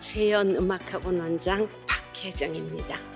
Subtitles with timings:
[0.00, 3.11] 세연 음악학원 원장 박혜정입니다.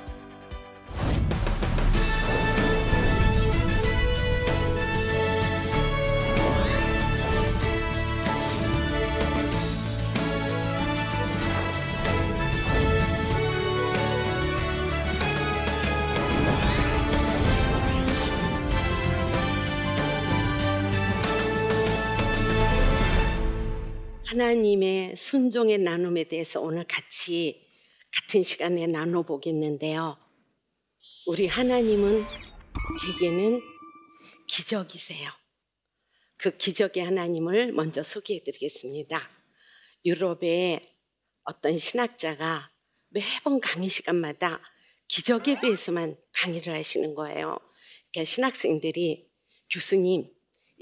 [24.36, 27.66] 하나님의 순종의 나눔에 대해서 오늘 같이
[28.12, 30.18] 같은 시간에 나눠보겠는데요.
[31.24, 32.22] 우리 하나님은
[33.00, 33.62] 제게는
[34.46, 35.30] 기적이세요.
[36.36, 39.26] 그 기적의 하나님을 먼저 소개해 드리겠습니다.
[40.04, 40.86] 유럽의
[41.44, 42.70] 어떤 신학자가
[43.08, 44.60] 매번 강의 시간마다
[45.08, 47.58] 기적에 대해서만 강의를 하시는 거예요.
[48.12, 49.30] 그러니까 신학생들이
[49.70, 50.30] 교수님,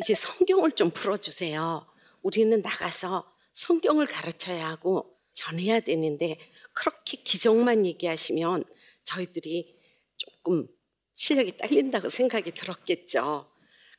[0.00, 1.86] 이제 성경을 좀 풀어주세요.
[2.22, 6.38] 우리는 나가서 성경을 가르쳐야 하고 전해야 되는데
[6.72, 8.64] 그렇게 기적만 얘기하시면
[9.04, 9.78] 저희들이
[10.16, 10.68] 조금
[11.14, 13.50] 실력이 딸린다고 생각이 들었겠죠.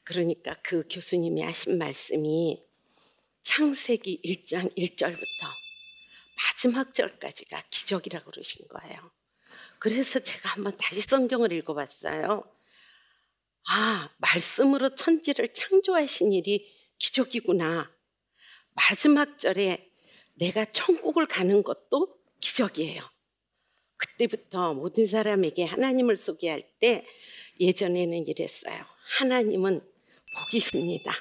[0.04, 2.64] 그러니까 그 교수님이 하신 말씀이
[3.42, 5.66] 창세기 1장 1절부터
[6.38, 9.12] 마지막 절까지가 기적이라고 그러신 거예요.
[9.80, 12.44] 그래서 제가 한번 다시 성경을 읽어봤어요.
[13.68, 17.95] 아, 말씀으로 천지를 창조하신 일이 기적이구나.
[18.76, 19.92] 마지막 절에
[20.36, 23.02] 내가 천국을 가는 것도 기적이에요.
[23.98, 27.06] 그때부터 모든 사람에게 하나님을 소개할 때
[27.60, 28.86] 예전에는 이랬어요.
[29.18, 29.82] 하나님은
[30.38, 31.14] 복이십니다.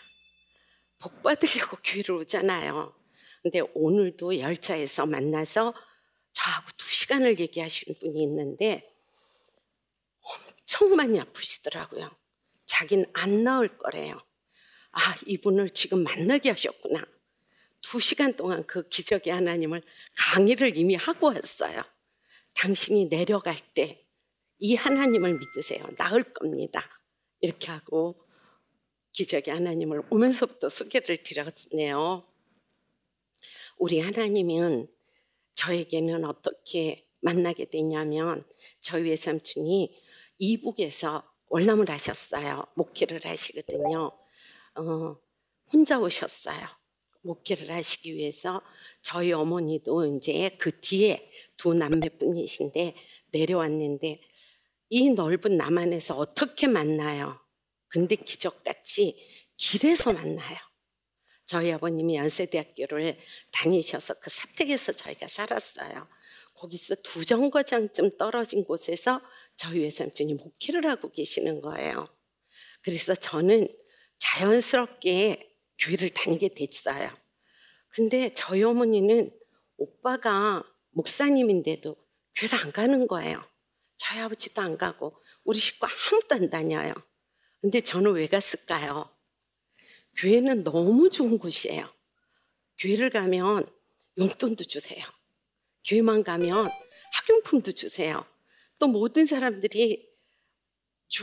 [1.01, 2.95] 복 받으려고 교회를 오잖아요.
[3.43, 5.75] 근데 오늘도 열차에서 만나서
[6.33, 8.91] 저하고 두 시간을 얘기하시는 분이 있는데
[10.21, 12.11] 엄청 많이 아프시더라고요.
[12.67, 14.21] 자긴 안 나을 거래요.
[14.93, 17.05] 아, 이분을 지금 만나게 하셨구나.
[17.85, 19.83] 두 시간 동안 그 기적의 하나님을
[20.17, 21.83] 강의를 이미 하고 왔어요.
[22.55, 24.05] 당신이 내려갈 때
[24.59, 25.85] 이 하나님을 믿으세요.
[25.99, 26.83] 나을 겁니다.
[27.41, 28.17] 이렇게 하고
[29.13, 32.25] 기적의 하나님을 오면서부터 소개를 드렸네요.
[33.77, 34.89] 우리 하나님은
[35.55, 38.45] 저에게는 어떻게 만나게 되냐면
[38.81, 39.95] 저희 외삼촌이
[40.39, 42.65] 이북에서 월남을 하셨어요.
[42.75, 44.13] 목회를 하시거든요.
[44.77, 45.17] 어,
[45.73, 46.67] 혼자 오셨어요.
[47.25, 48.63] 목회를 하시기 위해서
[49.03, 52.95] 저희 어머니도 이제 그 뒤에 두 남매뿐이신데
[53.33, 54.21] 내려왔는데
[54.91, 57.41] 이 넓은 남한에서 어떻게 만나요?
[57.89, 59.17] 근데 기적같이
[59.57, 60.59] 길에서 만나요.
[61.47, 63.19] 저희 아버님이 연세대학교를
[63.53, 66.09] 다니셔서 그 사택에서 저희가 살았어요.
[66.55, 69.21] 거기서 두 정거장쯤 떨어진 곳에서
[69.57, 72.09] 저희 외삼촌이 목회를 하고 계시는 거예요.
[72.83, 73.69] 그래서 저는
[74.19, 75.54] 자연스럽게
[75.85, 77.13] 교회를 다니게 됐어요.
[77.89, 79.31] 근데 저희 어머니는
[79.77, 81.97] 오빠가 목사님인데도
[82.35, 83.43] 교회를 안 가는 거예요.
[83.97, 86.95] 저희 아버지도 안 가고 우리 식구 아무도 안 다녀요.
[87.61, 89.11] 근데 저는 왜 갔을까요?
[90.17, 91.89] 교회는 너무 좋은 곳이에요.
[92.79, 93.67] 교회를 가면
[94.19, 95.05] 용돈도 주세요.
[95.87, 96.69] 교회만 가면
[97.13, 98.25] 학용품도 주세요.
[98.79, 100.09] 또 모든 사람들이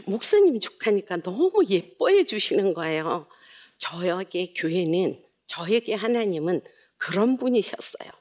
[0.05, 3.27] 목사님 축하니까 너무 예뻐해 주시는 거예요.
[3.81, 6.61] 저에게 교회는 저에게 하나님은
[6.97, 8.11] 그런 분이셨어요.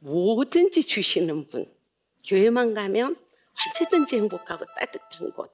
[0.00, 1.66] 뭐든지 주시는 분.
[2.26, 3.16] 교회만 가면
[3.66, 5.50] 언제든지 행복하고 따뜻한 곳.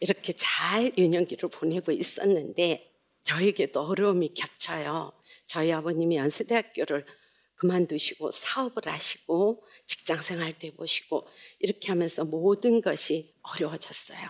[0.00, 2.92] 이렇게 잘 유년기를 보내고 있었는데
[3.22, 5.12] 저에게도 어려움이 겹쳐요.
[5.46, 7.06] 저희 아버님이 연세대학교를
[7.54, 11.26] 그만두시고 사업을 하시고 직장 생활도 해보시고
[11.58, 14.28] 이렇게 하면서 모든 것이 어려워졌어요.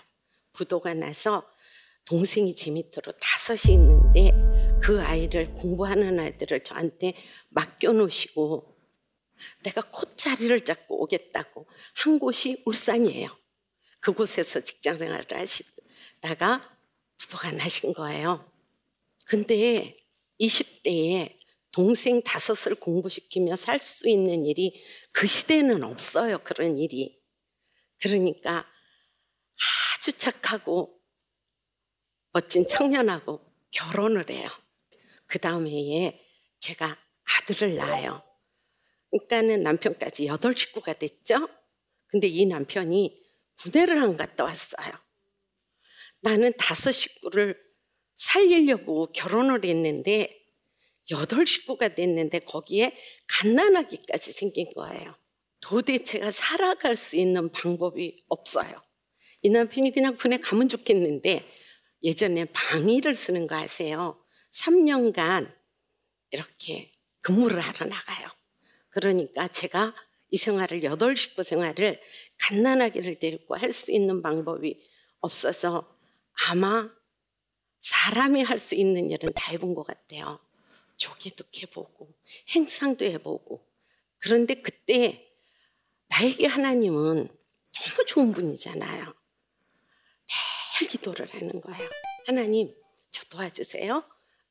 [0.52, 1.44] 부도가 나서
[2.08, 4.30] 동생이 제 밑으로 다섯이 있는데
[4.80, 7.12] 그 아이를 공부하는 아이들을 저한테
[7.50, 8.74] 맡겨놓으시고
[9.62, 11.66] 내가 콧자리를 잡고 오겠다고
[11.96, 13.28] 한 곳이 울산이에요.
[14.00, 16.78] 그곳에서 직장 생활을 하시다가
[17.18, 18.50] 부도가 나신 거예요.
[19.26, 19.94] 근데
[20.40, 21.36] 20대에
[21.72, 24.82] 동생 다섯을 공부시키며 살 수 있는 일이
[25.12, 26.38] 그 시대에는 없어요.
[26.42, 27.20] 그런 일이.
[28.00, 28.66] 그러니까
[29.98, 30.97] 아주 착하고
[32.38, 33.40] 멋진 청년하고
[33.72, 34.48] 결혼을 해요.
[35.26, 36.24] 그 다음 해에
[36.60, 38.22] 제가 아들을 낳아요.
[39.10, 41.48] 그러니까는 남편까지 여덟 식구가 됐죠.
[42.06, 43.20] 근데 이 남편이
[43.60, 44.88] 군대를 안 갔다 왔어요.
[46.20, 47.60] 나는 다섯 식구를
[48.14, 50.40] 살리려고 결혼을 했는데
[51.10, 52.96] 여덟 식구가 됐는데 거기에
[53.26, 55.16] 갓난아기까지 생긴 거예요.
[55.60, 58.80] 도대체가 살아갈 수 있는 방법이 없어요.
[59.42, 61.44] 이 남편이 그냥 군에 가면 좋겠는데
[62.02, 64.22] 예전에 방위를 쓰는 거 아세요?
[64.52, 65.52] 3년간
[66.30, 68.28] 이렇게 근무를 하러 나가요.
[68.90, 69.94] 그러니까 제가
[70.30, 72.00] 이 생활을 여덟 식구 생활을
[72.38, 74.76] 갓난아기를 데리고 할 수 있는 방법이
[75.20, 75.94] 없어서
[76.48, 76.90] 아마
[77.80, 80.40] 사람이 할 수 있는 일은 다 해본 것 같아요.
[80.96, 82.12] 조개도 해보고
[82.50, 83.64] 행상도 해보고
[84.18, 85.30] 그런데 그때
[86.08, 89.14] 나에게 하나님은 너무 좋은 분이잖아요.
[90.78, 91.90] 매일 기도를 하는 거예요.
[92.26, 92.74] 하나님,
[93.10, 94.08] 저 도와주세요.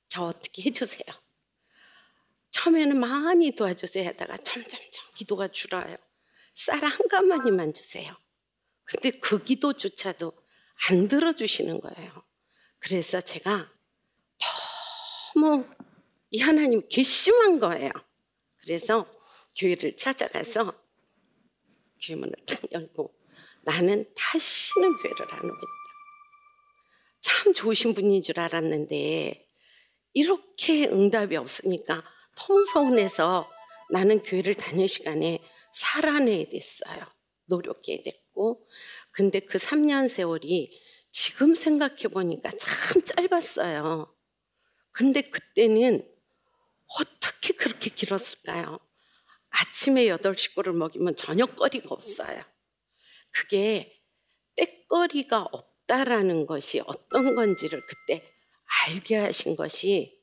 [0.10, 1.04] 저 어떻게 해주세요.
[2.52, 5.96] 처음에는 많이 도와주세요 하다가 점점점 기도가 줄어요.
[6.54, 8.16] 쌀 한 가마니만 주세요.
[8.84, 10.34] 근데 그 기도조차도
[10.90, 12.24] 안 들어주시는 거예요.
[12.80, 13.72] 그래서 제가
[15.34, 15.68] 너무
[16.32, 17.92] 이 하나님 괘씸한 거예요.
[18.60, 19.06] 그래서
[19.56, 20.74] 교회를 찾아가서
[22.02, 23.14] 교회 문을 탁 열고
[23.64, 25.87] 나는 다시는 교회를 안 오겠다.
[27.48, 29.48] 참 좋으신 분인 줄 알았는데
[30.14, 32.04] 이렇게 응답이 없으니까
[32.36, 33.50] 너무 서운해서
[33.90, 35.42] 나는 교회를 다닐 시간에
[35.72, 37.06] 살아내야 됐어요.
[37.46, 38.68] 노력해야 됐고.
[39.12, 40.78] 근데 그 3년 세월이
[41.14, 44.14] 지금 생각해 보니까 참 짧았어요.
[44.92, 46.06] 근데 그때는
[47.00, 48.78] 어떻게 그렇게 길었을까요?
[49.52, 52.44] 아침에 여덟 식구를 먹이면 저녁거리가 없어요.
[53.32, 54.04] 그게
[54.58, 58.24] 때거리가 없 다라는 것이 어떤 건지를 그때
[58.86, 60.22] 알게 하신 것이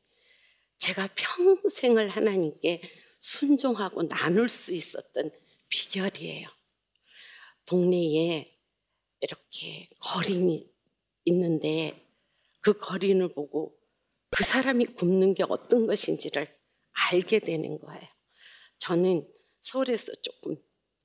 [0.79, 2.83] 제가 평생을 하나님께
[3.21, 5.31] 순종하고 나눌 수 있었던
[5.69, 6.49] 비결이에요.
[7.67, 8.55] 동네에
[9.21, 10.71] 이렇게 거린이
[11.25, 12.07] 있는데
[12.61, 13.75] 그 거린을 보고
[14.31, 16.55] 그 사람이 굶는 게 어떤 것인지를
[17.11, 18.07] 알게 되는 거예요.
[18.79, 19.27] 저는
[19.61, 20.57] 서울에서 조금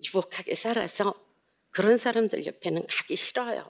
[0.03, 1.13] 유복하게 살아서
[1.69, 3.69] 그런 사람들 옆에는 가기 싫어요.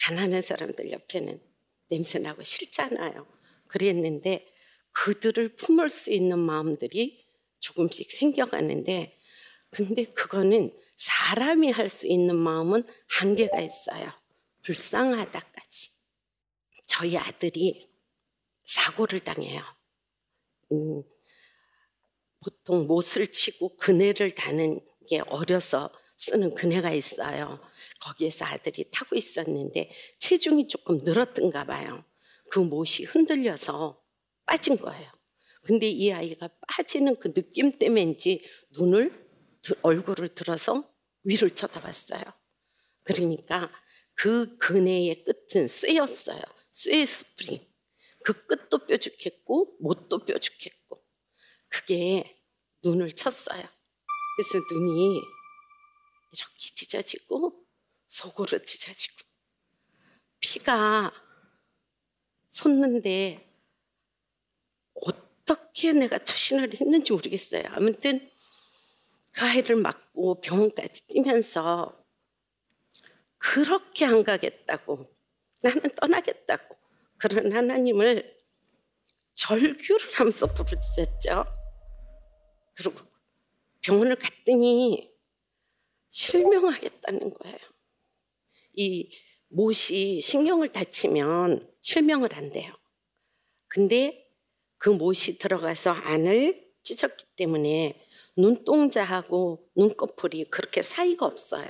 [0.00, 1.40] 가난한 사람들 옆에는
[1.88, 3.26] 냄새나고 싫잖아요.
[3.66, 4.46] 그랬는데
[4.92, 7.26] 그들을 품을 수 있는 마음들이
[7.60, 9.18] 조금씩 생겨가는데
[9.70, 14.10] 근데 그거는 사람이 할 수 있는 마음은 한계가 있어요.
[14.62, 15.90] 불쌍하다까지.
[16.86, 17.88] 저희 아들이
[18.64, 19.62] 사고를 당해요.
[20.72, 21.02] 음,
[22.42, 27.58] 보통 못을 치고 그네를 다는 게 어려서 쓰는 그네가 있어요.
[27.98, 32.04] 거기에서 아들이 타고 있었는데 체중이 조금 늘었던가 봐요.
[32.50, 34.04] 그 못이 흔들려서
[34.44, 35.10] 빠진 거예요.
[35.62, 38.44] 근데 이 아이가 빠지는 그 느낌 때문인지
[38.78, 39.28] 눈을
[39.80, 42.22] 얼굴을 들어서 위를 쳐다봤어요.
[43.02, 43.70] 그러니까
[44.14, 46.42] 그 그네의 끝은 쇠였어요.
[46.70, 47.66] 쇠 스프링.
[48.22, 51.02] 그 끝도 뾰족했고 못도 뾰족했고
[51.68, 52.42] 그게
[52.84, 53.62] 눈을 쳤어요.
[54.36, 55.39] 그래서 눈이
[56.32, 57.64] 이렇게 찢어지고
[58.06, 59.16] 속으로 찢어지고
[60.40, 61.12] 피가
[62.48, 63.46] 솟는데
[64.94, 67.64] 어떻게 내가 처신을 했는지 모르겠어요.
[67.68, 68.28] 아무튼
[69.32, 72.04] 그 아이를 맞고 병원까지 뛰면서
[73.38, 75.06] 그렇게 안 가겠다고
[75.62, 76.76] 나는 떠나겠다고
[77.16, 78.36] 그런 하나님을
[79.34, 81.44] 절규를 하면서 부르짖었죠.
[82.74, 83.00] 그리고
[83.82, 85.10] 병원을 갔더니
[86.10, 87.58] 실명하겠다는 거예요.
[88.74, 89.10] 이
[89.48, 92.72] 못이 신경을 다치면 실명을 한대요.
[93.68, 94.28] 근데
[94.78, 98.00] 그 못이 들어가서 안을 찢었기 때문에
[98.36, 101.68] 눈동자하고 눈꺼풀이 그렇게 사이가 없어요.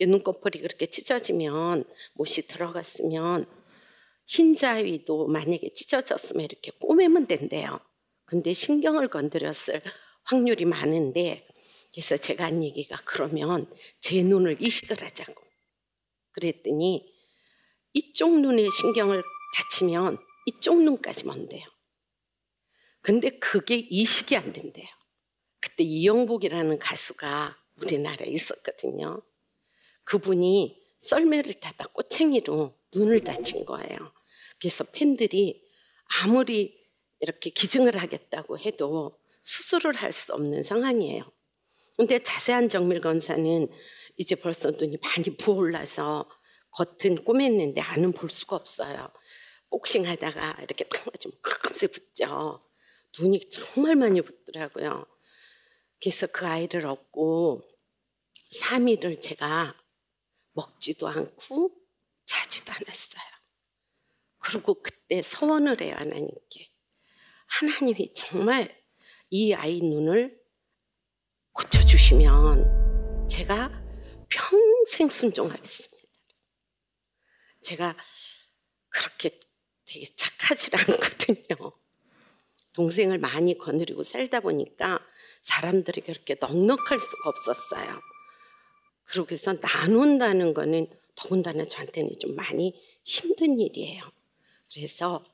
[0.00, 3.46] 눈꺼풀이 그렇게 찢어지면 못이 들어갔으면
[4.26, 7.78] 흰자위도 만약에 찢어졌으면 이렇게 꼬매면 된대요.
[8.24, 9.82] 근데 신경을 건드렸을
[10.24, 11.46] 확률이 많은데
[11.92, 13.70] 그래서 제가 한 얘기가 그러면
[14.00, 15.42] 제 눈을 이식을 하자고
[16.32, 17.12] 그랬더니
[17.92, 19.22] 이쪽 눈에 신경을
[19.54, 21.64] 다치면 이쪽 눈까지 먼대요.
[23.02, 24.86] 근데 그게 이식이 안 된대요.
[25.60, 29.22] 그때 이영복이라는 가수가 우리나라에 있었거든요.
[30.04, 34.12] 그분이 썰매를 타다 꼬챙이로 눈을 다친 거예요.
[34.58, 35.62] 그래서 팬들이
[36.22, 36.80] 아무리
[37.20, 41.30] 이렇게 기증을 하겠다고 해도 수술을 할 수 없는 상황이에요.
[41.96, 43.68] 근데 자세한 정밀 검사는
[44.16, 46.28] 이제 벌써 눈이 많이 부어올라서
[46.72, 49.10] 겉은 꼬맸는데 안은 볼 수가 없어요.
[49.70, 52.68] 복싱 하다가 이렇게 딱 맞으면 깜세 붙죠.
[53.18, 55.06] 눈이 정말 많이 붙더라고요.
[56.00, 57.62] 그래서 그 아이를 얻고
[58.60, 59.76] 3일을 제가
[60.52, 61.74] 먹지도 않고
[62.26, 63.22] 자지도 않았어요.
[64.38, 66.70] 그리고 그때 서원을 해요, 하나님께.
[67.46, 68.82] 하나님이 정말
[69.30, 70.41] 이 아이 눈을
[71.52, 73.70] 고쳐주시면 제가
[74.28, 76.08] 평생 순종하겠습니다.
[77.62, 77.96] 제가
[78.88, 79.38] 그렇게
[79.84, 81.72] 되게 착하지 않거든요.
[82.74, 84.98] 동생을 많이 거느리고 살다 보니까
[85.42, 88.00] 사람들이 그렇게 넉넉할 수가 없었어요.
[89.04, 94.02] 그러고 서 나눈다는 거는 더군다나 저한테는 좀 많이 힘든 일이에요.
[94.72, 95.24] 그래서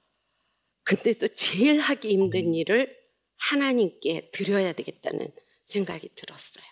[0.82, 2.96] 근데도 제일 하기 힘든 일을
[3.36, 5.30] 하나님께 드려야 되겠다는
[5.68, 6.64] 생각이 들었어요.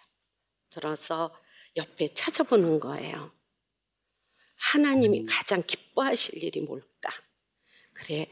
[0.71, 1.33] 들어서
[1.77, 3.33] 옆에 찾아보는 거예요.
[4.57, 7.11] 하나님이 가장 기뻐하실 일이 뭘까?
[7.93, 8.27] 그래,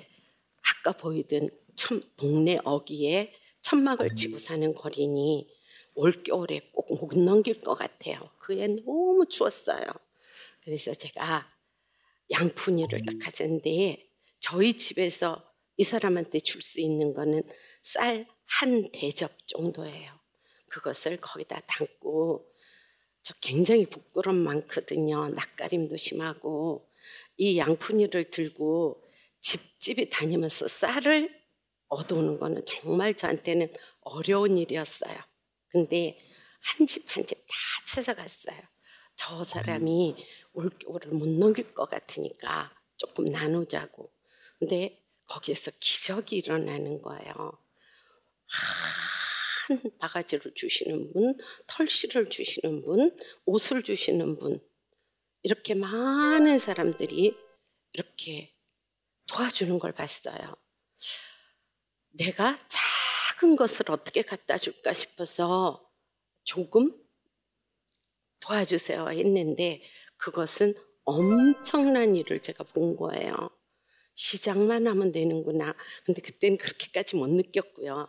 [0.78, 5.48] 아까 보이던 천, 동네 어귀에 천막을 치고 사는 거리니
[5.94, 8.30] 올겨울에 꼭 못 넘길 것 같아요.
[8.38, 9.84] 그에 너무 추웠어요.
[10.62, 11.52] 그래서 제가
[12.30, 14.08] 양푼이를 딱 가졌는데
[14.40, 15.44] 저희 집에서
[15.76, 17.42] 이 사람한테 줄 수 있는 거는
[17.82, 20.12] 쌀 한 대접 정도예요.
[20.70, 22.46] 그것을 거기다 담고
[23.22, 25.28] 저 굉장히 부끄럼 많거든요.
[25.30, 26.88] 낯가림도 심하고
[27.36, 29.02] 이 양푼이를 들고
[29.40, 31.30] 집집이 다니면서 쌀을
[31.88, 35.16] 얻어오는 거는 정말 저한테는 어려운 일이었어요.
[35.68, 36.18] 근데
[36.60, 37.54] 한 집 한 집 다
[37.86, 38.60] 찾아갔어요.
[39.16, 40.16] 저 사람이
[40.54, 44.10] 올겨울을 못 넘길 것 같으니까 조금 나누자고.
[44.58, 47.58] 근데 거기에서 기적이 일어나는 거예요.
[49.66, 53.16] 한 바가지를 주시는 분, 털실을 주시는 분,
[53.46, 54.60] 옷을 주시는 분,
[55.42, 57.36] 이렇게 많은 사람들이
[57.92, 58.54] 이렇게
[59.26, 60.56] 도와주는 걸 봤어요.
[62.10, 65.90] 내가 작은 것을 어떻게 갖다 줄까 싶어서
[66.44, 66.94] 조금
[68.40, 69.82] 도와주세요 했는데
[70.16, 73.50] 그것은 엄청난 일을 제가 본 거예요.
[74.14, 75.74] 시작만 하면 되는구나.
[76.04, 78.08] 근데 그때는 그렇게까지 못 느꼈고요.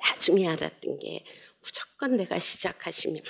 [0.00, 1.24] 나중에 알았던 게
[1.62, 3.22] 무조건 내가 시작하시면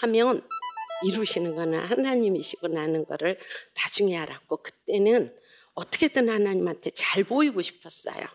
[1.06, 3.38] 이루시는 거는 하나님이시고 나는 거를
[3.74, 5.34] 나중에 알았고 그때는
[5.74, 8.26] 어떻게든 하나님한테 잘 보이고 싶었어요.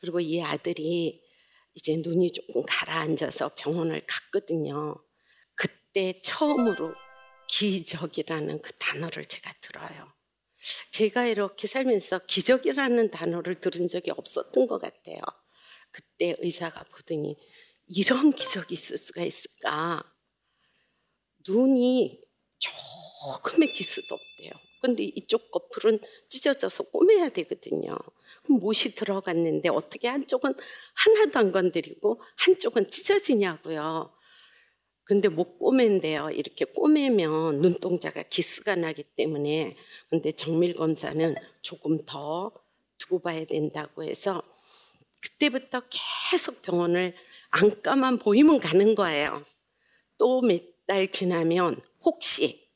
[0.00, 1.22] 그리고 이 아들이
[1.74, 4.96] 이제 눈이 조금 가라앉아서 병원을 갔거든요.
[5.54, 6.94] 그때 처음으로
[7.48, 10.12] 기적이라는 그 단어를 제가 들어요.
[10.90, 15.18] 제가 이렇게 살면서 기적이라는 단어를 들은 적이 없었던 것 같아요.
[15.90, 17.36] 그때 의사가 보더니
[17.94, 20.02] 이런 기적이 있을 수가 있을까?
[21.46, 22.20] 눈이
[22.58, 24.50] 조금의 기수도 없대요.
[24.80, 27.96] 근데 이쪽 거풀은 찢어져서 꼬매야 되거든요.
[28.44, 30.54] 그럼 못이 들어갔는데 어떻게 한쪽은
[30.94, 34.12] 하나도 안 건드리고 한쪽은 찢어지냐고요.
[35.04, 36.30] 근데 못 꼬맨대요.
[36.30, 39.76] 이렇게 꼬매면 눈동자가 기스가 나기 때문에.
[40.08, 42.52] 근데 정밀 검사는 조금 더
[42.98, 44.42] 두고 봐야 된다고 해서
[45.20, 45.82] 그때부터
[46.30, 47.14] 계속 병원을
[47.52, 49.44] 안과만 보이면 가는 거예요.
[50.18, 52.68] 또 몇 달 지나면 혹시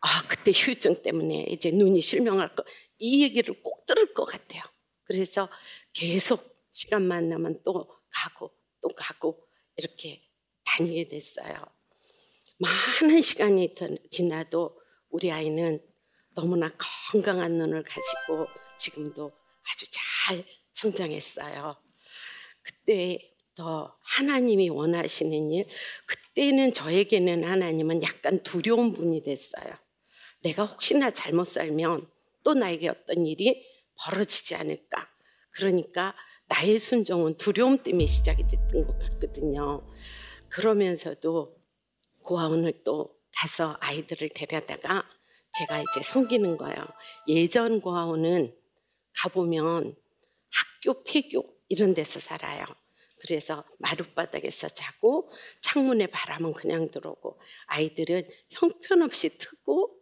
[0.00, 2.64] 아 그때 휴증 때문에 이제 눈이 실명할 거
[2.98, 4.62] 이 얘기를 꼭 들을 것 같아요.
[5.04, 5.48] 그래서
[5.92, 10.22] 계속 시간만 나면 또 가고 또 가고 이렇게
[10.64, 11.66] 다니게 됐어요.
[12.58, 13.74] 많은 시간이
[14.10, 15.80] 지나도 우리 아이는
[16.34, 16.70] 너무나
[17.10, 18.46] 건강한 눈을 가지고
[18.78, 19.32] 지금도
[19.72, 21.76] 아주 잘 성장했어요.
[22.62, 23.18] 그때
[23.54, 25.66] 부터 하나님이 원하시는 일,
[26.06, 29.64] 그때는 저에게는 하나님은 약간 두려운 분이 됐어요.
[30.42, 32.06] 내가 혹시나 잘못 살면
[32.42, 33.64] 또 나에게 어떤 일이
[33.98, 35.08] 벌어지지 않을까.
[35.50, 36.14] 그러니까
[36.46, 39.88] 나의 순종은 두려움 때문에 시작이 됐던 것 같거든요.
[40.50, 41.56] 그러면서도
[42.24, 45.08] 고아원을 또 가서 아이들을 데려다가
[45.58, 46.84] 제가 이제 섬기는 거예요.
[47.28, 48.54] 예전 고아원은
[49.16, 49.96] 가보면
[50.50, 52.64] 학교 폐교 이런 데서 살아요.
[53.26, 55.30] 그래서 마룻바닥에서 자고
[55.62, 59.98] 창문에 바람은 그냥 들어오고 아이들은 형편없이 트고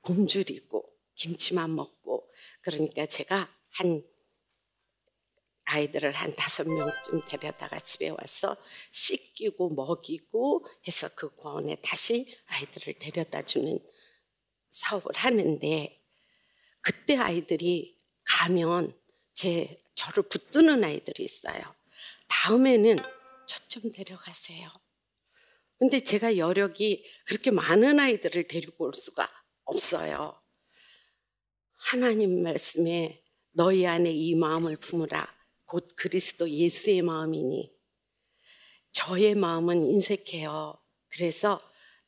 [0.00, 4.02] 굶주리고 김치만 먹고 그러니까 제가 한
[5.64, 8.56] 아이들을 한 다섯 명쯤 데려다가 집에 와서
[8.92, 13.78] 씻기고 먹이고 해서 그 고원에 다시 아이들을 데려다 주는
[14.70, 16.02] 사업을 하는데
[16.80, 18.98] 그때 아이들이 가면
[19.34, 21.77] 제 저를 붙드는 아이들이 있어요.
[22.28, 22.96] 다음에는
[23.46, 24.70] 저좀 데려가세요.
[25.78, 29.30] 근데 제가 여력이 그렇게 많은 아이들을 데리고 올 수가
[29.64, 30.40] 없어요.
[31.76, 35.26] 하나님 말씀에 너희 안에 이 마음을 품으라.
[35.66, 37.72] 곧 그리스도 예수의 마음이니
[38.92, 40.78] 저의 마음은 인색해요.
[41.10, 41.60] 그래서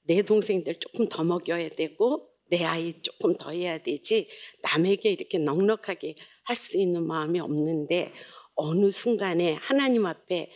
[0.03, 4.29] 내 동생들 조금 더 먹여야 되고 내 아이 조금 더 해야 되지
[4.63, 8.13] 남에게 이렇게 넉넉하게 할 수 있는 마음이 없는데
[8.55, 10.51] 어느 순간에 하나님 앞에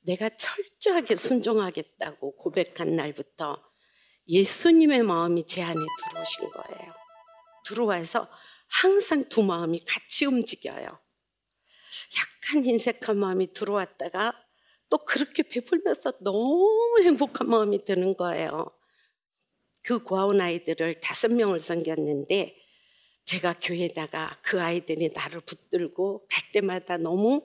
[0.00, 3.62] 내가 철저하게 순종하겠다고 고백한 날부터
[4.28, 6.92] 예수님의 마음이 제 안에 들어오신 거예요.
[7.66, 8.28] 들어와서
[8.68, 10.86] 항상 두 마음이 같이 움직여요.
[10.86, 14.32] 약간 인색한 마음이 들어왔다가
[14.88, 18.72] 또 그렇게 베풀면서 너무 행복한 마음이 드는 거예요.
[19.84, 22.56] 그 고아원 아이들을 다섯 명을 섬겼는데
[23.30, 27.40] 제가 교회에다가 그 아이들이 나를 붙들고 갈 때마다 너무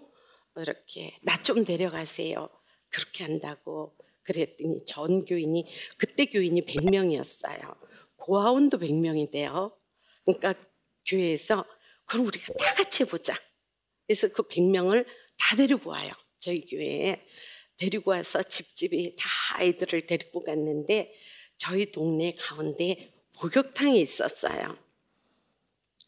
[0.56, 2.50] 이렇게 나 좀 데려가세요.
[2.90, 7.78] 그렇게 한다고 그랬더니 전 교인이 그때 교인이 100명이었어요.
[8.18, 9.76] 고아원도 100명인데요.
[10.26, 10.56] 그러니까
[11.06, 11.64] 교회에서
[12.06, 13.40] 그럼 우리가 다 같이 해보자.
[14.08, 15.06] 그래서 그 100명을
[15.38, 16.12] 다 데리고 와요.
[16.40, 17.24] 저희 교회에.
[17.78, 21.14] 데리고 와서 집집이 다 아이들을 데리고 갔는데
[21.60, 24.85] 저희 동네 가운데 목욕탕이 있었어요.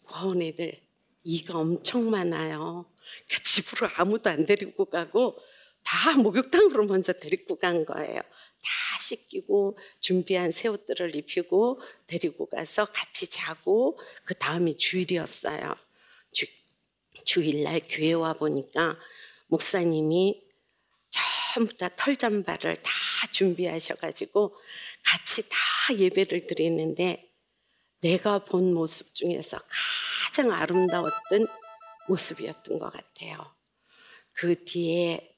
[0.07, 0.79] 고아원 애들
[1.23, 2.85] 이가 엄청 많아요.
[3.27, 5.37] 그러니까 집으로 아무도 안 데리고 가고
[5.83, 8.19] 다 목욕탕으로 먼저 데리고 간 거예요.
[8.19, 15.75] 다 씻기고 준비한 새 옷들을 입히고 데리고 가서 같이 자고 그 다음이 주일이었어요.
[16.31, 16.45] 주,
[17.25, 18.97] 주일날 교회 와 보니까
[19.47, 20.43] 목사님이
[21.53, 22.91] 전부 다 털잠바를 다
[23.31, 24.55] 준비하셔가지고
[25.03, 25.57] 같이 다
[25.97, 27.26] 예배를 드리는데
[28.01, 29.57] 내가 본 모습 중에서
[30.27, 31.47] 가장 아름다웠던
[32.07, 33.55] 모습이었던 것 같아요.
[34.33, 35.35] 그 뒤에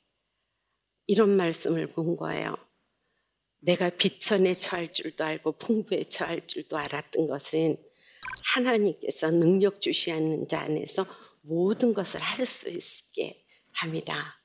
[1.08, 2.56] 이런 말씀을 본 거예요.
[3.62, 7.78] 내가 비천에 처할 줄도 알고 풍부에 처할 줄도 알았던 것은
[8.54, 11.06] 하나님께서 능력 주시는 자 안에서
[11.42, 14.40] 모든 것을 할 수 있게 함이라.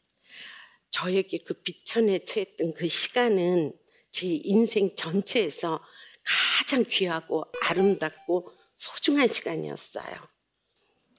[0.90, 3.72] 저에게 그 비천에 처했던 그 시간은
[4.10, 5.82] 제 인생 전체에서
[6.24, 10.14] 가장 귀하고 아름답고 소중한 시간이었어요.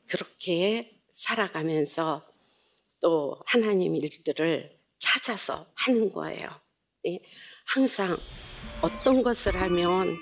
[0.07, 2.27] 그렇게 살아가면서
[3.01, 6.49] 또 하나님 일들을 찾아서 하는 거예요.
[7.03, 7.19] 네?
[7.65, 8.17] 항상
[8.81, 10.15] 어떤 것을 하면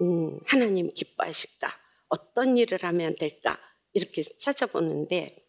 [0.00, 1.70] 음, 하나님 기뻐하실까?
[2.08, 3.58] 어떤 일을 하면 될까?
[3.92, 5.46] 이렇게 찾아보는데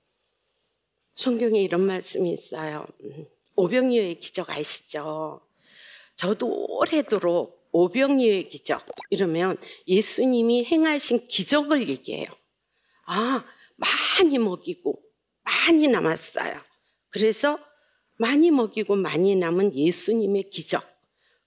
[1.16, 2.86] 성경에 이런 말씀이 있어요.
[3.04, 5.42] 음, 오병이어의 기적 아시죠?
[6.16, 12.26] 저도 오래도록 오병이어의 기적 이러면 예수님이 행하신 기적을 얘기해요.
[13.06, 15.04] 아, 많이 먹이고
[15.44, 16.58] 많이 남았어요.
[17.10, 17.60] 그래서
[18.18, 20.90] 많이 먹이고 많이 남은 예수님의 기적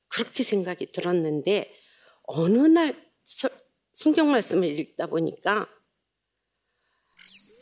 [0.08, 1.74] 그렇게 생각이 들었는데
[2.24, 3.10] 어느 날
[3.92, 5.66] 성경 말씀을 읽다 보니까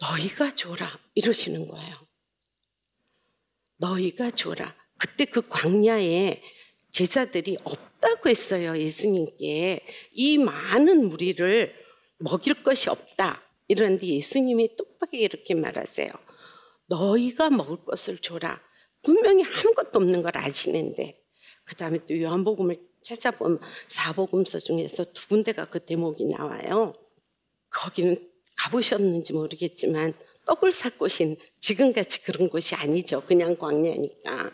[0.01, 2.07] 너희가 줘라 이러시는 거예요.
[3.77, 4.75] 너희가 줘라.
[4.99, 6.43] 그때 그 광야에
[6.97, 8.75] 제자들이 없다고 했어요.
[8.79, 9.81] 예수님께
[10.13, 11.75] 이 많은 무리를
[12.17, 13.43] 먹일 것이 없다.
[13.69, 16.09] 이런데 예수님이 똑바게 이렇게 말하세요.
[16.87, 18.63] 너희가 먹을 것을 줘라.
[19.03, 21.23] 분명히 아무것도 없는 걸 아시는데
[21.65, 26.95] 그 다음에 또 요한복음을 찾아보면 사복음서 중에서 두 군데가 그 대목이 나와요.
[27.69, 28.17] 거기는
[28.57, 30.15] 가보셨는지 모르겠지만
[30.47, 33.23] 떡을 살 곳인 지금같이 그런 곳이 아니죠.
[33.27, 34.51] 그냥 광야니까.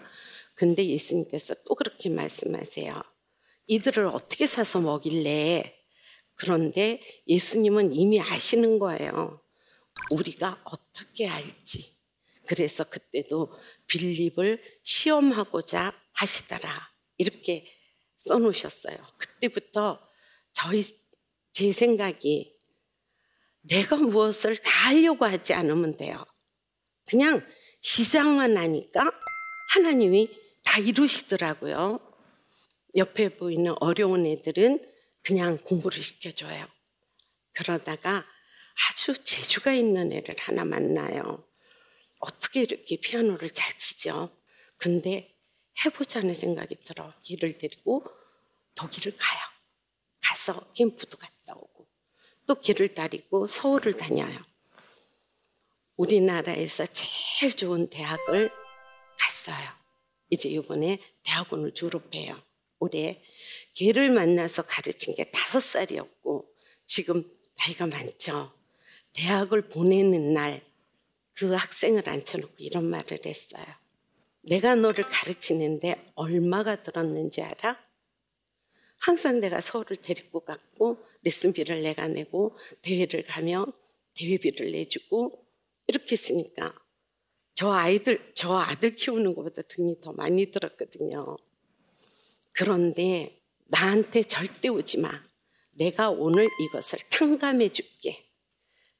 [0.62, 3.02] 근데 예수님께서 또 그렇게 말씀하세요.
[3.66, 5.74] 이들을 어떻게 사서 먹일래?
[6.36, 9.42] 그런데 예수님은 이미 아시는 거예요.
[10.12, 11.96] 우리가 어떻게 알지.
[12.46, 13.52] 그래서 그때도
[13.88, 16.92] 빌립을 시험하고자 하시더라.
[17.18, 17.66] 이렇게
[18.18, 18.96] 써놓으셨어요.
[19.16, 20.00] 그때부터
[20.52, 20.84] 저희
[21.50, 22.56] 제 생각이
[23.62, 26.24] 내가 무엇을 다 하려고 하지 않으면 돼요.
[27.10, 27.44] 그냥
[27.80, 29.10] 시작만 하니까
[29.70, 32.00] 하나님이 다 이루시더라고요.
[32.96, 34.84] 옆에 보이는 어려운 애들은
[35.22, 36.66] 그냥 공부를 시켜줘요.
[37.52, 38.24] 그러다가
[38.88, 41.46] 아주 재주가 있는 애를 하나 만나요.
[42.18, 44.30] 어떻게 이렇게 피아노를 잘 치죠?
[44.76, 45.34] 근데
[45.84, 47.12] 해보자는 생각이 들어.
[47.22, 48.04] 길을 데리고
[48.74, 49.40] 독일을 가요.
[50.20, 51.86] 가서 캠프도 갔다 오고
[52.46, 54.38] 또 길을 다리고 서울을 다녀요.
[55.96, 58.50] 우리나라에서 제일 좋은 대학을
[59.18, 59.81] 갔어요.
[60.32, 62.40] 이제 이번에 대학원을 졸업해요.
[62.80, 63.22] 올해
[63.74, 66.48] 걔를 만나서 가르친 게 다섯 살이었고
[66.86, 68.52] 지금 나이가 많죠.
[69.12, 70.72] 대학을 보내는 날
[71.34, 73.64] 그 학생을 앉혀놓고 이런 말을 했어요.
[74.42, 77.78] 내가 너를 가르치는데 얼마가 들었는지 알아?
[78.98, 83.72] 항상 내가 서울을 데리고 갔고 레슨비를 내가 내고 대회를 가면
[84.14, 85.44] 대회비를 내주고
[85.86, 86.74] 이렇게 했으니까
[87.54, 91.36] 저 아이들 저 아들 키우는 것보다 돈이 더 많이 들었거든요.
[92.52, 95.22] 그런데 나한테 절대 오지 마.
[95.72, 98.28] 내가 오늘 이것을 탕감해 줄게.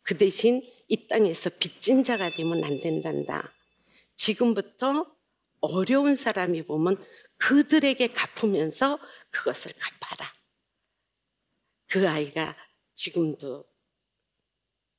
[0.02, 3.52] 그 대신 이 땅에서 빚진 자가 되면 안 된단다.
[4.16, 5.06] 지금부터
[5.60, 7.02] 어려운 사람이 보면
[7.36, 8.98] 그들에게 갚으면서
[9.30, 10.32] 그것을 갚아라.
[11.86, 12.56] 그 아이가
[12.94, 13.64] 지금도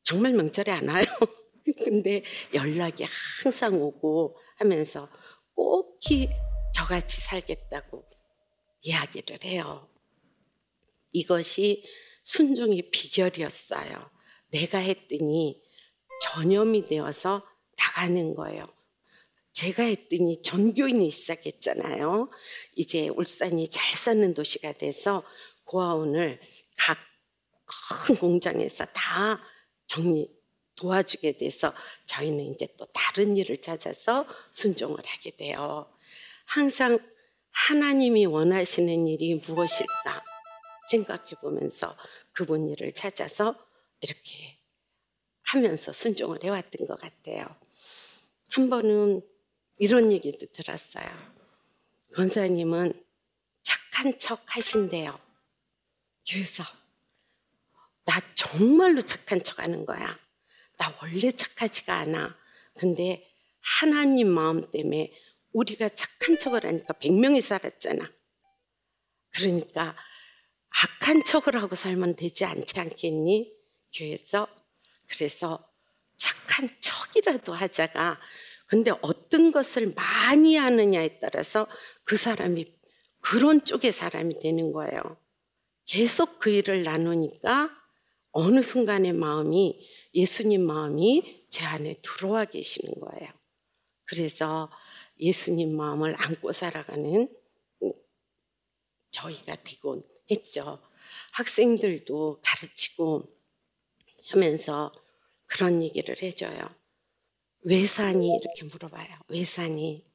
[0.04, 1.06] 정말 명절에 안 와요.
[1.84, 2.23] 근데
[2.54, 3.04] 연락이
[3.43, 5.10] 항상 오고 하면서
[5.54, 6.30] 꼭히
[6.76, 8.04] 저같이 살겠다고
[8.82, 9.89] 이야기를 해요.
[11.13, 11.84] 이것이
[12.23, 14.10] 순종의 비결이었어요.
[14.52, 15.62] 내가 했더니
[16.21, 17.45] 전염이 되어서
[17.78, 18.67] 나가는 거예요.
[19.54, 22.30] 제가 했더니 전교인이 시작했잖아요.
[22.76, 25.23] 이제 울산이 잘 사는 도시가 돼서
[25.65, 26.39] 고아원을
[26.78, 27.13] 각
[27.65, 29.41] 큰 공장에서 다
[29.88, 30.30] 정리
[30.76, 31.74] 도와주게 돼서
[32.06, 35.90] 저희는 이제 또 다른 일을 찾아서 순종을 하게 돼요.
[36.46, 37.00] 항상
[37.52, 40.24] 하나님이 원하시는 일이 무엇일까
[40.90, 41.96] 생각해 보면서
[42.32, 43.56] 그분 일을 찾아서
[44.02, 44.58] 이렇게
[45.44, 47.46] 하면서 순종을 해왔던 것 같아요.
[48.52, 49.22] 한 번은
[49.80, 51.06] 이런 얘기도 들었어요.
[52.16, 53.04] 권사님은
[53.62, 55.20] 착한 척 하신대요.
[56.30, 56.64] 그래서
[58.06, 60.20] 나 정말로 착한 척 하는 거야.
[60.84, 62.38] 나 원래 착하지가 않아.
[62.78, 63.26] 근데
[63.62, 65.13] 하나님 마음 때문에
[65.54, 68.12] 우리가 착한 척을 하니까 백명이 살았잖아.
[69.30, 69.96] 그러니까
[70.69, 73.54] 악한 척을 하고 살면 되지 않지 않겠니?
[73.96, 74.50] 교회에서.
[75.08, 75.72] 그래서
[76.17, 78.19] 착한 척이라도 하자가
[78.65, 81.67] 근데 어떤 것을 많이 하느냐에 따라서
[82.04, 82.74] 그 사람이
[83.22, 85.00] 그런 쪽의 사람이 되는 거예요.
[85.86, 87.69] 계속 그 일을 나누니까
[88.32, 89.80] 어느 순간에 마음이
[90.13, 93.32] 예수님 마음이 제 안에 들어와 계시는 거예요.
[94.06, 94.69] 그래서
[95.19, 97.28] 예수님 마음을 안고 살아가는
[99.12, 100.82] 저희가 되곤 했죠.
[101.34, 103.23] 학생들도 가르치고
[104.32, 104.91] 하면서
[105.45, 106.73] 그런 얘기를 해줘요.
[107.62, 108.28] 왜 사니?
[108.28, 109.19] 이렇게 물어봐요.
[109.30, 110.06] 왜 사니?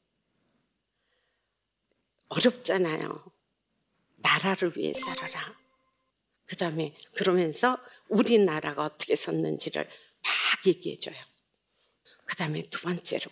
[2.29, 3.25] 어렵잖아요.
[4.17, 5.57] 나라를 위해 살아라.
[6.49, 11.17] 그 다음에 그러면서 우리나라가 어떻게 섰는지를 막 얘기해 줘요.
[12.25, 13.31] 그 다음에 두 번째로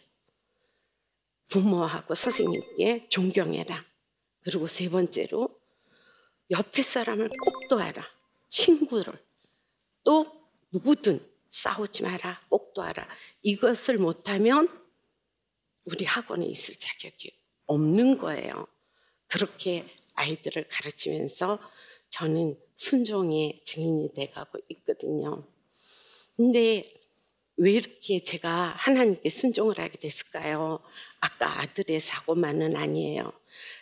[1.48, 3.84] 부모하고 선생님께 존경해라.
[4.42, 5.58] 그리고 세 번째로
[6.50, 8.06] 옆에 사람을 꼭 도와라.
[8.48, 9.24] 친구를
[10.04, 12.42] 또 누구든 싸우지 마라.
[12.50, 13.08] 꼭 도와라.
[13.42, 14.68] 이것을 못하면
[15.86, 17.32] 우리 학원에 있을 자격이
[17.64, 18.66] 없는 거예요.
[19.26, 21.58] 그렇게 아이들을 가르치면서
[22.16, 25.46] 저는 순종의 증인이 돼가고 있거든요.
[26.34, 26.90] 근데
[27.58, 30.80] 왜 이렇게 제가 하나님께 순종을 하게 됐을까요?
[31.20, 33.34] 아까 아들의 사고만은 아니에요.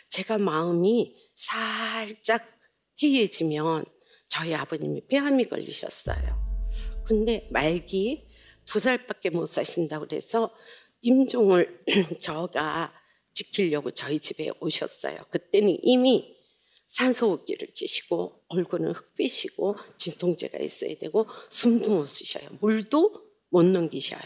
[0.09, 2.59] 제가 마음이 살짝
[3.01, 3.85] 해이해지면
[4.27, 7.05] 저희 아버님이 폐암이 걸리셨어요.
[7.05, 8.27] 근데 말기
[8.65, 10.53] 두 달밖에 못 사신다고 그래서
[10.99, 11.85] 임종을
[12.19, 12.93] 저가
[13.33, 15.15] 지키려고 저희 집에 오셨어요.
[15.29, 16.34] 그때는 이미
[16.95, 22.47] 산소호흡기를 끼시고 얼굴은 흑빛이고 진통제가 있어야 되고 숨도 못 쉬셔요.
[22.61, 23.13] 물도
[23.49, 24.21] 못 넘기셔요.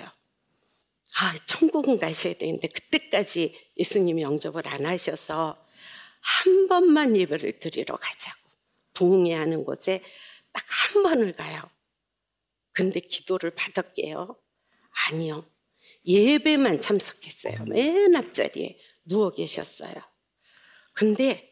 [1.21, 5.65] 아, 천국은 가셔야 되는데 그때까지 예수님이 영접을 안 하셔서
[6.21, 8.39] 한 번만 예배를 드리러 가자고
[8.93, 10.03] 부흥회 하는 곳에
[10.53, 11.69] 딱 한 번을 가요.
[12.71, 14.35] 근데 기도를 받았게요.
[15.07, 15.45] 아니요.
[16.05, 17.65] 예배만 참석했어요.
[17.65, 19.93] 맨 앞자리에 누워 계셨어요.
[20.93, 21.48] 근데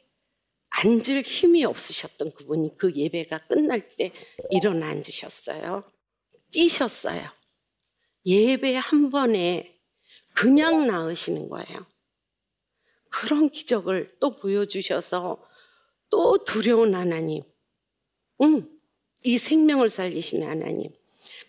[0.80, 4.12] 앉을 힘이 없으셨던 그분이 그 예배가 끝날 때
[4.52, 5.84] 일어나 앉으셨어요.
[6.52, 7.28] 뛰셨어요.
[8.26, 9.80] 예배 한 번에
[10.36, 11.88] 그냥 나으시는 거예요.
[13.10, 15.44] 그런 기적을 또 보여주셔서
[16.10, 17.42] 또 두려운 하나님,
[18.44, 18.70] 응,
[19.24, 20.92] 이 생명을 살리시는 하나님.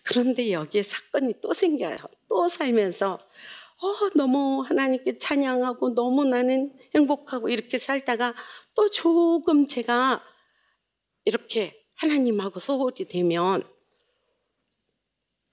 [0.01, 1.97] 그런데 여기에 사건이 또 생겨요.
[2.27, 3.19] 또 살면서
[3.81, 8.35] 어, 너무 하나님께 찬양하고 너무 나는 행복하고 이렇게 살다가
[8.75, 10.21] 또 조금 제가
[11.23, 13.63] 이렇게 하나님하고 소홀이 되면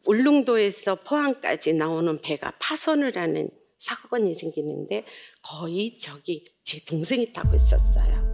[0.07, 5.05] 울릉도에서 포항까지 나오는 배가 파손을 하는 사건이 생기는데
[5.43, 8.27] 거의 저기 제 동생이 타고 있었어요.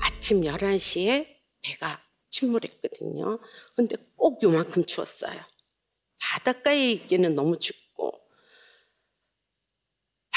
[0.00, 1.26] 아침 11시에
[1.60, 3.38] 배가 침몰했거든요.
[3.76, 5.40] 근데 꼭 요만큼 추웠어요.
[6.18, 7.91] 바닷가에 있기는 너무 춥고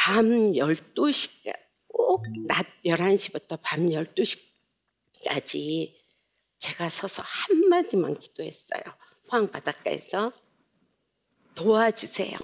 [0.06, 1.56] 밤 12시까지
[1.88, 5.96] 꼭낮 11시부터 밤 12시까지
[6.60, 8.84] 제가 서서 한마디만 기도했어요.
[9.28, 10.32] 포항 바닷가에서
[11.56, 12.38] 도와주세요.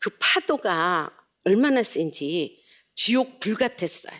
[0.00, 2.60] 그 파도가 얼마나 센지
[2.96, 4.18] 지옥 불 같았어요.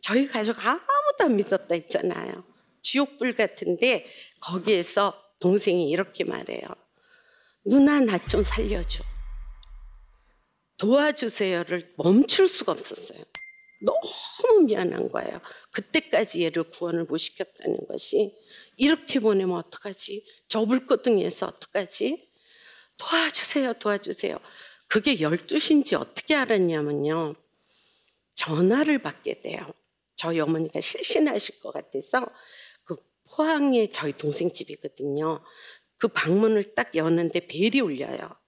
[0.00, 0.86] 저희 가족 아무도
[1.18, 2.44] 안 믿었다 했잖아요.
[2.80, 4.06] 지옥 불 같은데
[4.40, 6.62] 거기에서 동생이 이렇게 말해요.
[7.66, 9.02] 누나 나 좀 살려줘.
[10.80, 13.22] 도와주세요를 멈출 수가 없었어요.
[13.82, 15.40] 너무 미안한 거예요.
[15.72, 18.34] 그때까지 얘를 구원을 못 시켰다는 것이
[18.76, 20.24] 이렇게 보내면 어떡하지?
[20.48, 22.26] 저 불꽃등에서 어떡하지?
[22.96, 24.38] 도와주세요, 도와주세요.
[24.86, 27.34] 그게 12시인지 어떻게 알았냐면요.
[28.34, 29.70] 전화를 받게 돼요.
[30.16, 32.26] 저희 어머니가 실신하실 것 같아서
[32.84, 32.96] 그
[33.30, 35.42] 포항에 저희 동생 집이거든요.
[35.98, 38.39] 그 방문을 딱 여는데 벨이 울려요.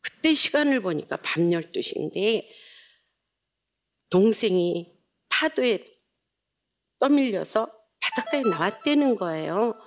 [0.00, 2.46] 그때 시간을 보니까 밤 12시인데
[4.10, 4.92] 동생이
[5.28, 5.84] 파도에
[6.98, 9.78] 떠밀려서 바닷가에 나왔다는 거예요.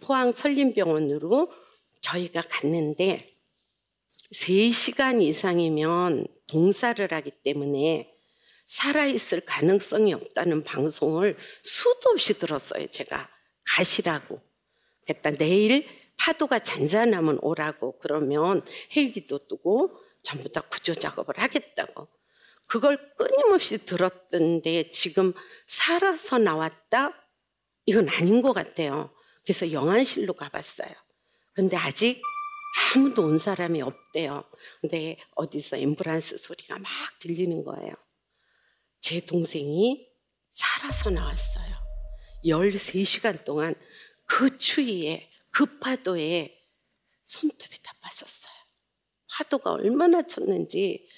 [0.00, 1.52] 포항 설림병원으로
[2.00, 3.36] 저희가 갔는데
[4.34, 8.12] 3시간 이상이면 동사를 하기 때문에
[8.66, 13.30] 살아있을 가능성이 없다는 방송을 수도 없이 들었어요, 제가.
[13.64, 14.40] 가시라고.
[15.06, 15.86] 그랬다 내일
[16.18, 18.62] 파도가 잔잔하면 오라고 그러면
[18.94, 22.08] 헬기도 뜨고 전부 다 구조 작업을 하겠다고.
[22.66, 25.32] 그걸 끊임없이 들었던데 지금
[25.66, 27.14] 살아서 나왔다?
[27.86, 29.10] 이건 아닌 것 같아요.
[29.42, 30.92] 그래서 영안실로 가봤어요.
[31.54, 32.20] 근데 아직
[32.94, 34.44] 아무도 온 사람이 없대요.
[34.80, 37.94] 근데 어디서 앰뷸런스 소리가 막 들리는 거예요.
[39.00, 40.06] 제 동생이
[40.50, 41.74] 살아서 나왔어요.
[42.44, 43.74] 13시간 동안
[44.26, 46.56] 그 추위에, 그 파도에
[47.24, 48.54] 손톱이 다 빠졌어요.
[49.28, 51.08] 파도가 얼마나 쳤는지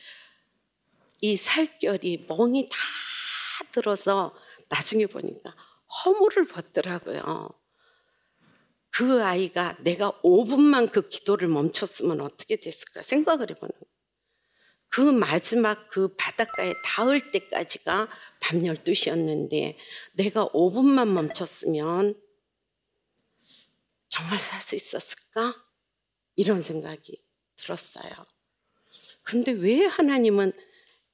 [1.21, 2.79] 이 살결이 멍이 다
[3.71, 4.35] 들어서
[4.71, 5.55] 나중에 보니까
[5.93, 7.51] 허물을 벗더라고요.
[8.89, 13.75] 그 아이가 내가 5분만 그 기도를 멈췄으면 어떻게 됐을까 생각을 해보는
[14.89, 18.09] 그 마지막 그 바닷가에 닿을 때까지가
[18.41, 19.77] 밤 12시였는데
[20.15, 22.19] 내가 5분만 멈췄으면
[24.11, 25.67] 정말 살 수 있었을까?
[26.37, 27.23] 이런 생각이
[27.57, 28.27] 들었어요.
[29.23, 30.53] 근데 왜 하나님은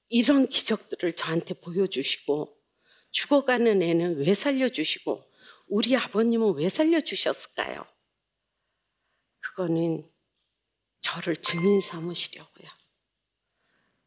[0.08, 2.56] 이런 기적들을 저한테 보여주시고
[3.10, 5.32] 죽어가는 애는 왜 살려주시고
[5.68, 7.86] 우리 아버님은 왜 살려주셨을까요?
[9.40, 10.10] 그거는
[11.00, 12.68] 저를 증인 삼으시려고요.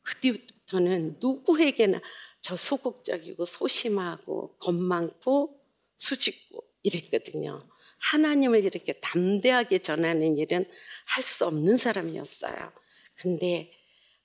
[0.01, 2.01] 그 뒤부터는 누구에게나
[2.41, 5.61] 저 소극적이고 소심하고 겁 많고
[5.95, 7.67] 수직고 이랬거든요.
[7.99, 10.65] 하나님을 이렇게 담대하게 전하는 일은
[11.05, 12.71] 할 수 없는 사람이었어요.
[13.15, 13.71] 근데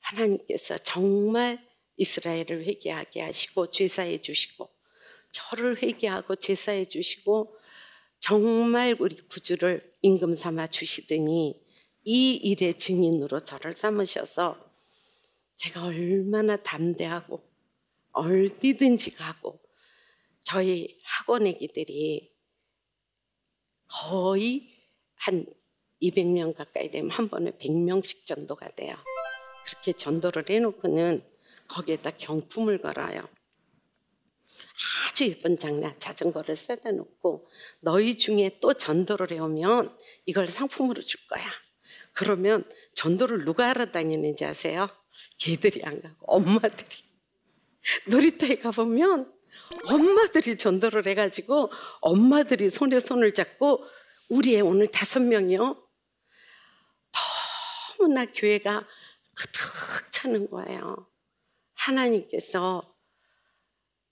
[0.00, 1.64] 하나님께서 정말
[1.96, 4.70] 이스라엘을 회개하게 하시고 죄사해 주시고
[5.32, 7.56] 저를 회개하고 제사해 주시고
[8.20, 11.60] 정말 우리 구주를 임금 삼아 주시더니
[12.04, 14.72] 이 일의 증인으로 저를 삼으셔서
[15.56, 17.42] 제가 얼마나 담대하고
[18.12, 19.60] 어디든지 가고
[20.44, 22.33] 저희 학원 애기들이
[23.86, 24.68] 거의
[25.14, 25.46] 한
[26.02, 28.96] 200명 가까이 되면 한 번에 100명씩 전도가 돼요.
[29.64, 31.24] 그렇게 전도를 해놓고는
[31.68, 33.26] 거기에다 경품을 걸어요.
[35.08, 37.48] 아주 예쁜 장난 자전거를 세다 놓고
[37.80, 41.44] 너희 중에 또 전도를 해오면 이걸 상품으로 줄 거야.
[42.12, 44.88] 그러면 전도를 누가 하러 다니는지 아세요?
[45.38, 46.88] 걔들이 안 가고 엄마들이
[48.08, 49.32] 놀이터에 가보면
[49.86, 53.84] 엄마들이 전도를 해가지고 엄마들이 손에 손을 잡고
[54.28, 55.76] 우리 애 오늘 다섯 명이요.
[57.98, 58.86] 너무나 교회가
[59.34, 61.08] 가득 차는 거예요.
[61.74, 62.94] 하나님께서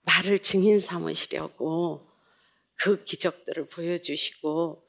[0.05, 2.09] 나를 증인 삼으시려고
[2.75, 4.87] 그 기적들을 보여주시고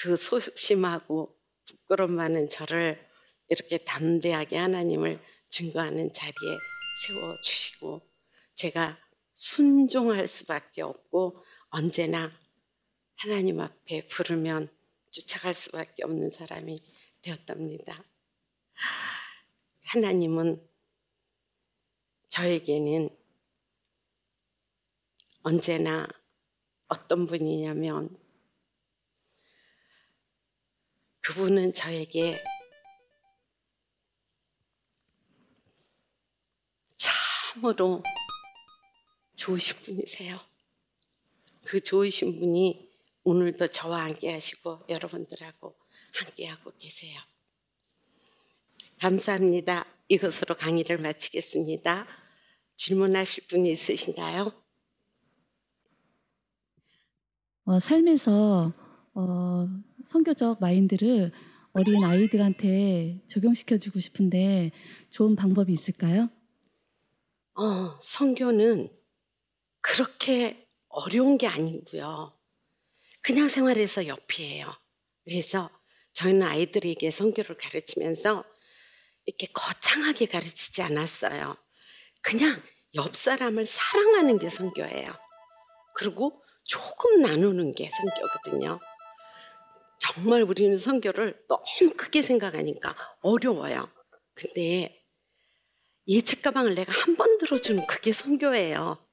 [0.00, 3.02] 그 소심하고 부끄럼 많은 저를
[3.48, 6.58] 이렇게 담대하게 하나님을 증거하는 자리에
[7.06, 8.02] 세워주시고
[8.54, 8.98] 제가
[9.34, 12.32] 순종할 수밖에 없고 언제나
[13.16, 14.68] 하나님 앞에 부르면
[15.10, 16.82] 쫓아갈 수밖에 없는 사람이
[17.22, 18.04] 되었답니다.
[19.84, 20.68] 하나님은
[22.28, 23.08] 저에게는
[25.42, 26.08] 언제나
[26.88, 28.16] 어떤 분이냐면
[31.20, 32.42] 그분은 저에게
[36.98, 38.02] 참으로
[39.34, 40.38] 좋으신 분이세요.
[41.66, 42.88] 그 좋으신 분이
[43.24, 45.74] 오늘도 저와 함께 하시고 여러분들하고
[46.14, 47.18] 함께 하고 계세요.
[49.00, 49.86] 감사합니다.
[50.08, 52.06] 이것으로 강의를 마치겠습니다.
[52.76, 54.52] 질문하실 분이 있으신가요?
[57.64, 58.72] 어, 삶에서
[59.14, 59.68] 어,
[60.04, 61.32] 선교적 마인드를
[61.72, 64.70] 어린 아이들한테 적용시켜 주고 싶은데
[65.10, 66.28] 좋은 방법이 있을까요?
[67.54, 68.90] 어, 선교는
[69.84, 72.34] 그렇게 어려운 게 아니고요.
[73.20, 74.74] 그냥 생활에서 옆이에요.
[75.24, 75.70] 그래서
[76.14, 78.44] 저희는 아이들에게 선교를 가르치면서
[79.26, 81.56] 이렇게 거창하게 가르치지 않았어요.
[82.22, 82.62] 그냥
[82.94, 85.12] 옆 사람을 사랑하는 게 선교예요.
[85.96, 88.80] 그리고 조금 나누는 게 성교거든요.
[89.98, 93.90] 정말 우리는 선교를 너무 크게 생각하니까 어려워요.
[94.34, 95.04] 근데
[96.08, 99.03] 예책 가방을 내가 한 번 들어주는 그게 선교예요.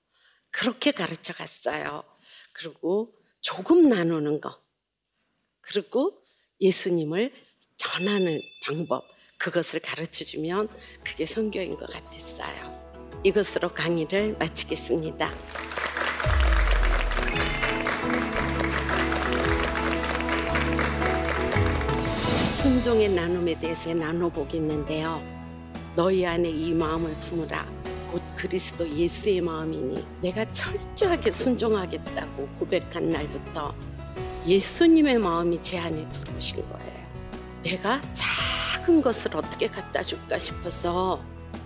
[0.52, 2.04] 그렇게 가르쳐 갔어요.
[2.54, 4.62] 그리고 조금 나누는 거.
[5.62, 6.22] 그리고
[6.60, 7.34] 예수님을
[7.78, 9.04] 전하는 방법.
[9.38, 10.70] 그것을 가르쳐 주면
[11.04, 13.20] 그게 선교인 것 같았어요.
[13.24, 15.34] 이것으로 강의를 마치겠습니다.
[22.62, 25.42] 순종의 나눔에 대해서 나눠보겠는데요.
[25.96, 27.81] 너희 안에 이 마음을 품으라.
[28.12, 33.74] 곧 그리스도 예수의 마음이니 내가 철저하게 순종하겠다고 고백한 날부터
[34.45, 36.91] 예수님의 마음이 제 안에 들어오신 거예요.
[37.63, 41.21] 내가 작은 것을 어떻게 갖다 줄까 싶어서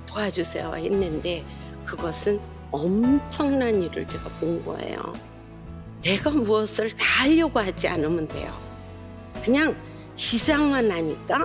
[0.06, 1.44] 도와주세요 했는데
[1.84, 2.40] 그것은
[2.72, 5.14] 엄청난 일을 제가 본 거예요.
[6.04, 8.52] 내가 무엇을 다 하려고 하지 않으면 돼요.
[9.44, 9.76] 그냥
[10.16, 11.44] 시작만 하니까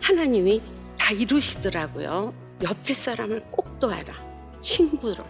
[0.00, 0.60] 하나님이
[0.98, 2.34] 다 이루시더라고요.
[2.62, 4.33] 옆에 사람을 꼭 도와라.
[4.64, 5.22] 친구를.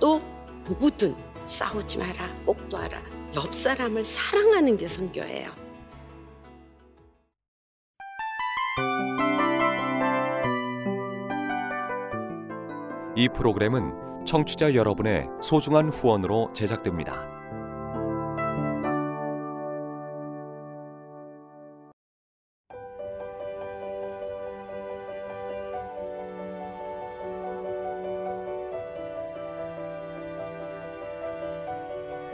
[0.00, 0.22] 또
[0.66, 2.34] 누구든 싸우지 마라.
[2.46, 3.00] 꼭 도와라.
[3.36, 5.50] 옆 사람을 사랑하는 게 선교예요.
[13.14, 17.37] 이 프로그램은 청취자 여러분의 소중한 후원으로 제작됩니다.